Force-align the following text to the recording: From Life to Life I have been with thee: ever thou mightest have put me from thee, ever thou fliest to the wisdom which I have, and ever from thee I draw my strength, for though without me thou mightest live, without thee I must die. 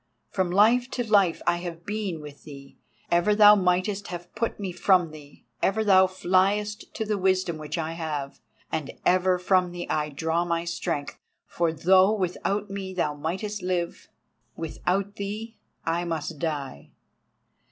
From 0.31 0.49
Life 0.49 0.89
to 0.97 1.03
Life 1.03 1.43
I 1.45 1.57
have 1.57 1.85
been 1.85 2.21
with 2.21 2.43
thee: 2.43 2.79
ever 3.11 3.35
thou 3.35 3.53
mightest 3.53 4.07
have 4.07 4.33
put 4.33 4.59
me 4.59 4.71
from 4.71 5.11
thee, 5.11 5.45
ever 5.61 5.83
thou 5.83 6.07
fliest 6.07 6.91
to 6.93 7.05
the 7.05 7.19
wisdom 7.19 7.59
which 7.59 7.77
I 7.77 7.91
have, 7.91 8.39
and 8.71 8.93
ever 9.05 9.37
from 9.37 9.69
thee 9.71 9.87
I 9.91 10.09
draw 10.09 10.43
my 10.43 10.65
strength, 10.65 11.19
for 11.45 11.71
though 11.71 12.11
without 12.11 12.67
me 12.71 12.95
thou 12.95 13.13
mightest 13.13 13.61
live, 13.61 14.07
without 14.55 15.17
thee 15.17 15.55
I 15.85 16.03
must 16.03 16.39
die. 16.39 16.89